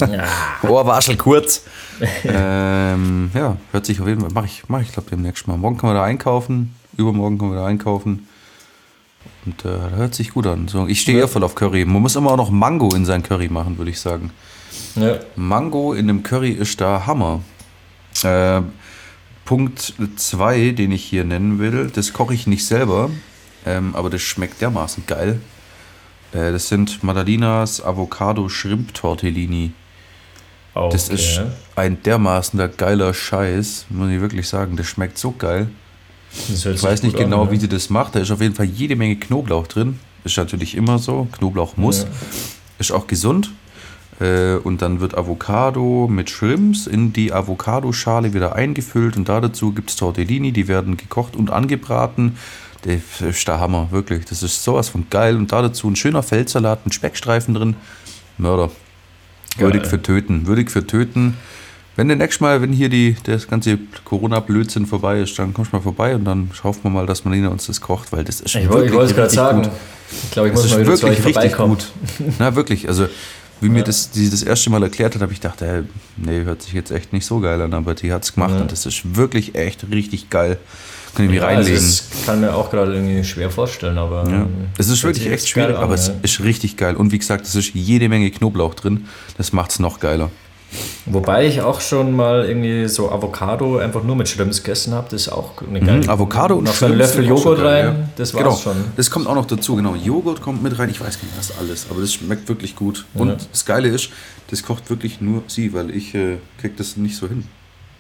[0.01, 0.27] Ja.
[0.69, 1.65] Ohrwaschel kurz.
[2.25, 4.31] ähm, ja, hört sich auf jeden Fall.
[4.33, 5.57] Mach ich, mach ich glaube demnächst mal.
[5.57, 6.75] Morgen können wir da einkaufen.
[6.97, 8.27] Übermorgen können wir da einkaufen.
[9.47, 10.69] Und äh, das hört sich gut an.
[10.69, 11.25] So, ich stehe Ja.
[11.25, 11.85] eher voll auf Curry.
[11.85, 14.31] Man muss immer auch noch Mango in sein Curry machen, würde ich sagen.
[14.97, 15.19] ja.
[15.37, 17.41] Mango in einem Curry ist da Hammer.
[18.23, 18.63] Äh,
[19.45, 23.11] Punkt 2, den ich hier nennen will, das koche ich nicht selber,
[23.67, 25.41] ähm, aber das schmeckt dermaßen geil.
[26.33, 29.73] Äh, das sind Madalinas Avocado Shrimp Tortellini.
[30.75, 30.93] Okay.
[30.93, 31.41] Das ist
[31.77, 34.77] ein dermaßen der geiler Scheiß, muss ich wirklich sagen.
[34.77, 35.69] Das schmeckt so geil.
[36.49, 37.53] Ich weiß nicht genau, an, ne?
[37.53, 38.15] wie sie das macht.
[38.15, 39.99] Da ist auf jeden Fall jede Menge Knoblauch drin.
[40.23, 41.27] Ist natürlich immer so.
[41.33, 42.03] Knoblauch muss.
[42.03, 42.09] Ja.
[42.79, 43.51] Ist auch gesund.
[44.21, 49.17] Äh, Und dann wird Avocado mit Shrimps in die Avocadoschale wieder eingefüllt.
[49.17, 52.37] Und da dazu gibt es Tortellini, die werden gekocht und angebraten.
[52.83, 54.25] Das ist der Hammer, wirklich.
[54.27, 55.37] Das ist sowas von geil.
[55.37, 57.77] Und da dazu ein schöner Feldsalat mit Speckstreifen drin.
[58.39, 58.71] Mörder.
[59.59, 60.47] Würdig für töten.
[60.47, 61.37] Würdig für töten.
[61.97, 65.77] Wenn du nächstes Mal, wenn hier die, das ganze Corona-Blödsinn vorbei ist, dann kommst du
[65.77, 68.55] mal vorbei und dann schauen wir mal, dass Marina uns das kocht, weil das ist
[68.55, 69.63] Ich wollte ich wollte es gerade sagen.
[69.63, 69.71] gut.
[70.25, 71.93] Ich glaube, ich Das muss mal wieder zu euch wirklich richtig gut.
[72.39, 72.89] Na, wirklich.
[72.89, 73.07] Also,
[73.61, 75.83] wie mir das, die das erste Mal erklärt hat, habe ich gedacht, ey,
[76.17, 78.63] nee, hört sich jetzt echt nicht so geil an, aber die hat es gemacht Ja.
[78.63, 80.57] und das ist wirklich echt richtig geil.
[81.15, 81.77] Kann ich mich Ja, also reinlegen.
[81.87, 84.29] das kann mir auch gerade irgendwie schwer vorstellen, aber.
[84.29, 84.43] Ja.
[84.43, 86.15] ähm, Es ist wirklich echt schwierig, an, aber es ja.
[86.23, 86.97] ist richtig geil.
[86.97, 89.07] Und wie gesagt, es ist jede Menge Knoblauch drin.
[89.37, 90.31] Das macht es noch geiler.
[91.07, 95.23] Wobei ich auch schon mal irgendwie so Avocado einfach nur mit Shrimps gegessen habe, das
[95.23, 96.03] ist auch eine geile.
[96.05, 98.09] Mhm, Avocado und Noch einen Löffel Joghurt rein, ja.
[98.15, 98.77] das war's Genau, schon.
[98.97, 99.97] das kommt auch noch dazu, genau.
[99.97, 103.05] Joghurt kommt mit rein, ich weiß gar nicht, was alles, aber das schmeckt wirklich gut.
[103.15, 103.37] Und Ja.
[103.51, 104.11] das Geile ist,
[104.53, 107.49] das kocht wirklich nur sie, weil ich äh, krieg das nicht so hin.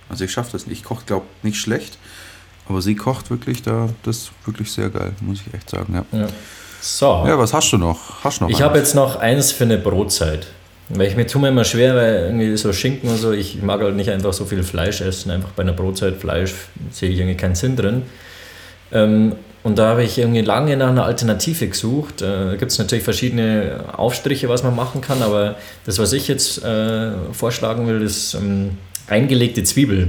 [0.08, 0.78] Also ich schaffe das nicht.
[0.78, 1.98] Ich koche, glaube nicht schlecht,
[2.70, 6.18] aber sie kocht wirklich da, das ist wirklich sehr geil, muss ich echt sagen, ja.
[6.18, 6.28] Ja.
[6.80, 8.24] So, Ja, was hast du noch?
[8.24, 10.46] Hast du noch ich habe jetzt noch eins für eine Brotzeit.
[10.88, 13.80] Weil ich mir tue mir immer schwer, weil irgendwie so Schinken und so, ich mag
[13.80, 15.30] halt nicht einfach so viel Fleisch essen.
[15.30, 16.54] Einfach bei einer Brotzeit Fleisch
[16.90, 18.02] sehe ich irgendwie keinen Sinn drin.
[18.90, 22.22] Ähm, und da habe ich irgendwie lange nach einer Alternative gesucht.
[22.22, 25.56] Äh, Da gibt es natürlich verschiedene Aufstriche, was man machen kann, aber
[25.86, 30.08] das, was ich jetzt äh, vorschlagen will, ist ähm, eingelegte Zwiebel.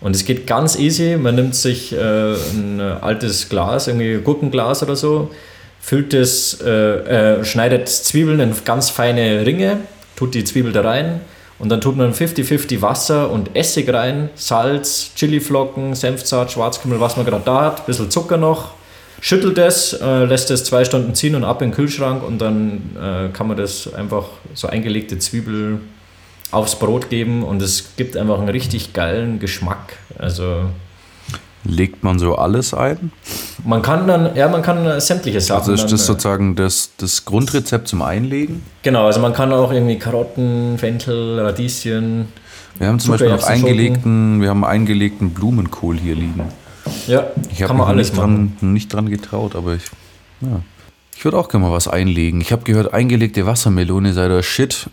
[0.00, 1.16] Und es geht ganz easy.
[1.16, 5.30] Man nimmt sich äh, ein altes Glas, irgendwie Gurkenglas oder so,
[5.80, 9.78] füllt es, äh, äh, schneidet Zwiebeln in ganz feine Ringe,
[10.16, 11.20] tut die Zwiebel da rein
[11.58, 17.26] und dann tut man 50-50 Wasser und Essig rein, Salz, Chiliflocken, Senfsaat, Schwarzkümmel, was man
[17.26, 18.72] gerade da hat, ein bisschen Zucker noch.
[19.20, 22.96] Schüttelt es, äh, lässt es zwei Stunden ziehen und ab in den Kühlschrank und dann
[22.96, 25.80] äh, kann man das einfach so eingelegte Zwiebel
[26.50, 29.96] aufs Brot geben und es gibt einfach einen richtig geilen Geschmack.
[30.18, 30.64] Also
[31.62, 33.12] Legt man so alles ein?
[33.64, 35.60] man kann dann, ja, man kann äh, sämtliche Sachen.
[35.60, 38.62] Also ist das äh, sozusagen das, das Grundrezept zum Einlegen?
[38.82, 42.28] Genau, also man kann auch irgendwie Karotten, Fenchel, Radieschen.
[42.78, 46.44] Wir haben zum Beispiel noch Erbsen, eingelegten, wir haben eingelegten Blumenkohl hier liegen.
[47.06, 48.56] Ja, Ich habe kann mich man alles nicht machen.
[48.58, 49.82] dran, nicht dran getraut, aber ich,
[50.40, 50.62] ja.
[51.14, 52.40] Ich würde auch gerne mal was einlegen.
[52.40, 54.88] Ich habe gehört, eingelegte Wassermelone sei der Shit.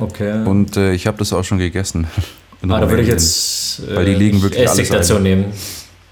[0.00, 0.44] Okay.
[0.44, 2.06] Und äh, ich habe das auch schon gegessen.
[2.62, 5.16] In ah, da würde ich jetzt äh, Weil die liegen nicht wirklich Essig alles dazu
[5.16, 5.22] ein.
[5.22, 5.44] nehmen.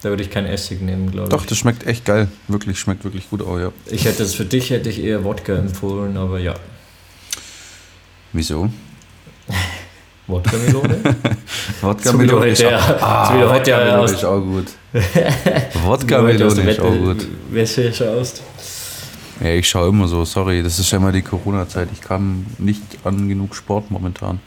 [0.01, 1.47] Da würde ich kein Essig nehmen, glaube Doch, ich.
[1.49, 2.29] das schmeckt echt geil.
[2.47, 3.73] Wirklich, schmeckt wirklich gut auch, ja.
[3.91, 6.55] Ich hätte es für dich hätte ich eher Wodka empfohlen, aber ja.
[8.33, 8.71] Wieso?
[10.27, 11.01] Wodka-Melone?
[11.81, 14.67] Wodka So wie du heute, ja, so wie du heute ja Wodka-Melone ist auch gut.
[14.93, 17.27] wie du heute aus Wodka-Melone der ist auch Wette- gut.
[17.51, 18.43] Wäsche schaust.
[19.41, 21.89] Ja, ich schaue immer so, sorry, das ist ja immer die Corona-Zeit.
[21.93, 24.41] Ich kann nicht an genug Sport momentan.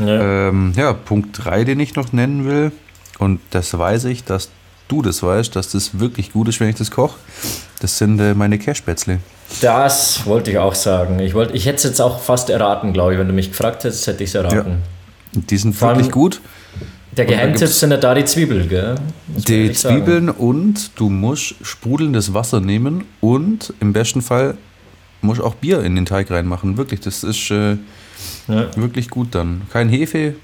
[0.00, 0.48] Ja.
[0.48, 2.72] Ähm, ja, Punkt 3, den ich noch nennen will,
[3.18, 4.50] und das weiß ich, dass
[4.88, 7.18] du das weißt, dass das wirklich gut ist, wenn ich das koche.
[7.80, 9.20] Das sind äh, meine Cashspätzle.
[9.60, 11.18] Das wollte ich auch sagen.
[11.20, 13.18] Ich, wollte, ich hätte es jetzt auch fast erraten, glaube ich.
[13.18, 14.82] Wenn du mich gefragt hättest, hätte ich es erraten.
[15.32, 16.40] Die sind Vor wirklich gut.
[17.16, 18.94] Der Geheimtipp sind ja da die Zwiebeln, gell?
[19.28, 19.96] Man Die sagen.
[20.04, 24.56] Zwiebeln und du musst sprudelndes Wasser nehmen und im besten Fall
[25.20, 26.76] musst auch Bier in den Teig reinmachen.
[26.76, 27.76] Wirklich, das ist äh,
[28.48, 28.76] Ja.
[28.76, 29.62] wirklich gut dann.
[29.72, 30.34] Kein Hefe,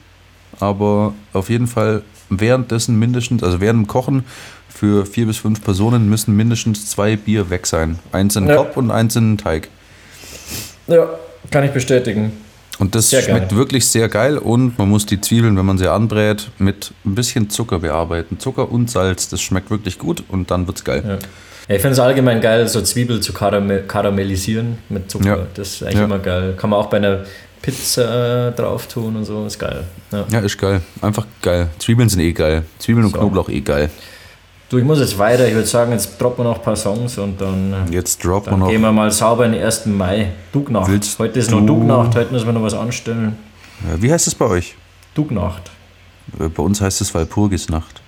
[0.58, 4.24] aber auf jeden Fall währenddessen mindestens, also während dem Kochen
[4.68, 7.98] für vier bis fünf Personen müssen mindestens zwei Bier weg sein.
[8.12, 8.56] Eins in den Ja.
[8.56, 9.68] Kopf und eins in den Teig.
[10.86, 11.08] ja,
[11.50, 12.32] kann ich bestätigen.
[12.80, 13.58] Und das Sehr schmeckt geil.
[13.58, 17.48] wirklich sehr geil und man muss die Zwiebeln, wenn man sie anbrät, mit ein bisschen
[17.50, 18.38] Zucker bearbeiten.
[18.40, 21.04] Zucker und Salz, das schmeckt wirklich gut und dann wird's geil.
[21.06, 21.18] Ja.
[21.68, 25.26] Ja, ich finde es allgemein geil, so Zwiebel zu karamell karamellisieren mit Zucker.
[25.26, 25.46] Ja.
[25.54, 26.54] Das ist eigentlich immer geil.
[26.56, 27.24] Kann man auch bei einer
[27.62, 29.44] Pizza äh, drauf tun und so.
[29.46, 29.84] Ist geil.
[30.10, 30.24] Ja.
[30.32, 30.80] Ja, ist geil.
[31.02, 31.68] Einfach geil.
[31.78, 32.64] Zwiebeln sind eh geil.
[32.78, 33.18] Zwiebeln und So.
[33.18, 33.90] Knoblauch eh geil.
[34.70, 35.48] Du, ich muss jetzt weiter.
[35.48, 38.52] Ich würde sagen, jetzt droppen wir noch ein paar Songs und dann, äh, Jetzt droppen
[38.52, 38.68] wir noch.
[38.68, 39.86] gehen wir mal sauber in den 1.
[39.86, 40.28] Mai.
[40.52, 40.88] Dugnacht.
[40.90, 42.14] Willst Heute ist noch du- Dugnacht.
[42.14, 43.36] Heute müssen wir noch was anstellen.
[43.88, 44.76] Ja, Wie heißt es bei euch?
[45.14, 45.70] Dugnacht.
[46.38, 48.00] Äh, Bei uns heißt es Walpurgisnacht.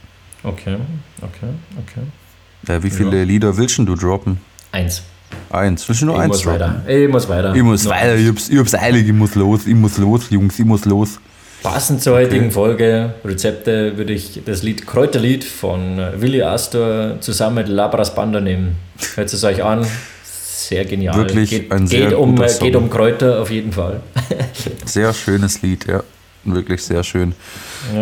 [0.45, 0.77] Okay,
[1.21, 1.49] okay,
[1.85, 2.73] okay.
[2.73, 4.39] Äh, Wie viele Lieder willst du droppen?
[4.71, 5.03] Eins.
[5.51, 5.89] Eins.
[5.89, 6.61] Willst du nur ich eins muss droppen?
[6.61, 6.89] weiter.
[6.89, 7.55] Ich muss weiter.
[7.57, 8.15] Ich muss Noch weiter.
[8.17, 9.07] Ich hab's, ich hab's eilig.
[9.09, 9.67] Ich muss los.
[9.67, 10.59] Ich muss los, Jungs.
[10.61, 11.19] Ich muss los.
[11.63, 17.57] Passend zur heutigen Folge, Rezepte, würde ich das Lied Kräuterlied von äh, Willi Astor zusammen
[17.57, 18.77] mit Labras Banda nehmen.
[19.15, 19.87] Hört es euch an.
[20.25, 21.17] Sehr genial.
[21.17, 24.01] Wirklich geht, ein sehr geht um, äh, geht um Kräuter auf jeden Fall.
[24.85, 26.03] Sehr schönes Lied, ja.
[26.45, 27.35] Wirklich sehr schön.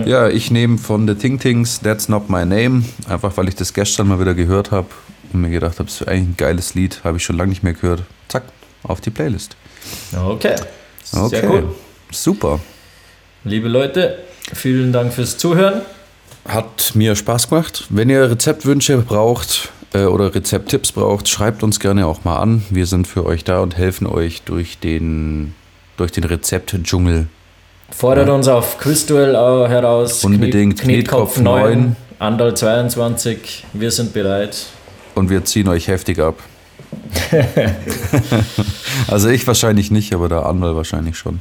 [0.06, 3.74] Ja, ich nehme von The Ting Tings That's Not My Name, einfach weil ich das
[3.74, 4.88] gestern mal wieder gehört habe
[5.32, 7.62] und mir gedacht habe, es ist eigentlich ein geiles Lied, habe ich schon lange nicht
[7.62, 8.02] mehr gehört.
[8.28, 8.44] Zack,
[8.82, 9.56] auf die Playlist.
[10.16, 10.56] Okay.
[11.04, 11.74] Sehr Okay, cool.
[12.10, 12.60] super.
[13.44, 14.18] Liebe Leute,
[14.52, 15.80] vielen Dank fürs Zuhören.
[16.46, 17.86] Hat mir Spaß gemacht.
[17.88, 22.62] Wenn ihr Rezeptwünsche braucht äh, oder Rezepttipps braucht, schreibt uns gerne auch mal an.
[22.70, 25.54] Wir sind für euch da und helfen euch durch den,
[25.96, 27.28] durch den Rezeptdschungel.
[27.90, 30.22] Fordert uns auf Quizduell äh, heraus.
[30.24, 30.78] Unbedingt.
[30.78, 31.96] Knet- Knetkopf Knetkopf 9, neun.
[32.18, 33.64] Andal 22.
[33.72, 34.66] Wir sind bereit.
[35.14, 36.38] Und wir ziehen euch heftig ab.
[39.08, 41.40] also ich wahrscheinlich nicht, aber der Anwalt wahrscheinlich schon.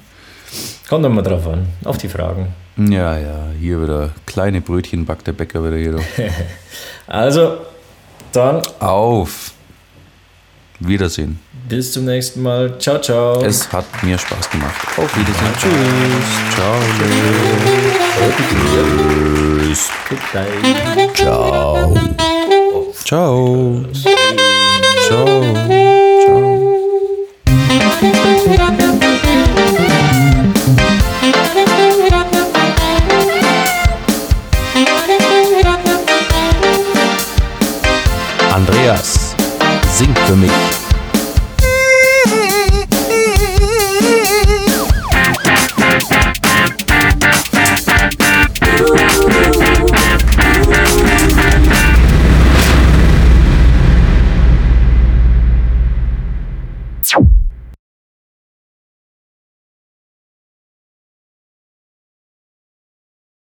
[0.88, 2.54] Kommt immer drauf an, auf die Fragen.
[2.78, 6.00] Ja, ja, hier wieder kleine Brötchen backt der Bäcker wieder hier.
[7.08, 7.58] Also,
[8.32, 9.52] dann Auf!
[10.80, 11.40] Wiedersehen.
[11.68, 12.78] bis zum nächsten Mal.
[12.80, 13.44] Ciao, ciao.
[13.44, 14.76] Es hat mir Spaß gemacht.
[14.98, 15.54] Auf Wiedersehen.
[15.58, 16.56] Tschüss.
[16.56, 16.76] Ciao.
[20.10, 20.48] Goodbye.
[21.14, 21.94] Ciao.
[23.04, 23.86] Ciao.
[25.08, 25.44] Ciao.
[28.68, 28.89] Ciao.
[38.60, 39.38] Andreas,
[39.88, 40.79] sing für mich.